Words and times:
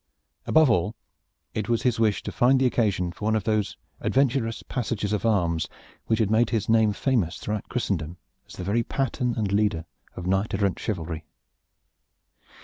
Above 0.47 0.67
all 0.67 0.95
it 1.53 1.69
was 1.69 1.83
his 1.83 1.99
wish 1.99 2.23
to 2.23 2.31
find 2.31 2.59
the 2.59 2.65
occasion 2.65 3.11
for 3.11 3.25
one 3.25 3.35
of 3.35 3.43
those 3.43 3.77
adventurous 3.99 4.63
passages 4.63 5.13
of 5.13 5.27
arms 5.27 5.67
which 6.07 6.17
had 6.17 6.31
made 6.31 6.49
his 6.49 6.67
name 6.67 6.91
famous 6.91 7.37
throughout 7.37 7.69
Christendom 7.69 8.17
as 8.47 8.53
the 8.53 8.63
very 8.63 8.81
pattern 8.81 9.35
and 9.37 9.51
leader 9.51 9.85
of 10.15 10.25
knight 10.25 10.55
errant 10.55 10.79
chivalry. 10.79 11.23